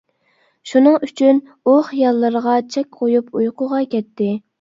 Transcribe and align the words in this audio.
شۇنىڭ 0.69 0.95
ئۈچۈن 1.07 1.41
ئۇ 1.71 1.75
خىياللىرىغا 1.89 2.55
چەك 2.77 2.89
قۇيۇپ 3.03 3.29
ئۇيقۇغا 3.41 3.83
كەتتى. 3.93 4.31